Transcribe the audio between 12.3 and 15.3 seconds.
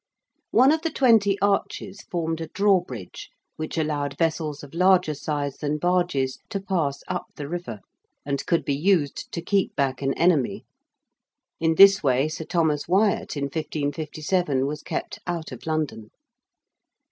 Thomas Wyatt in 1557 was kept